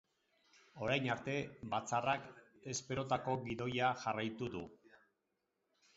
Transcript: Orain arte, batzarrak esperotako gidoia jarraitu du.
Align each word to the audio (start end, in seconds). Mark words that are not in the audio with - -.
Orain 0.85 1.09
arte, 1.15 1.35
batzarrak 1.73 2.25
esperotako 2.73 3.37
gidoia 3.47 3.93
jarraitu 4.05 4.53
du. 4.57 4.67